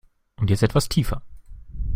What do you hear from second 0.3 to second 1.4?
Und jetzt etwas tiefer!